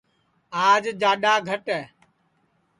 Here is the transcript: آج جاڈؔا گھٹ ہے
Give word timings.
آج 0.67 0.83
جاڈؔا 1.01 1.33
گھٹ 1.49 1.63
ہے 1.75 1.81